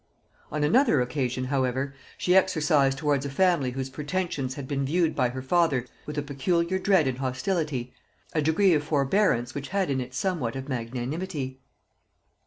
[0.51, 5.29] On another occasion, however, she exercised towards a family whose pretensions had been viewed by
[5.29, 7.93] her father with peculiar dread and hostility,
[8.33, 11.59] a degree of forbearance which had in it somewhat of magnanimity.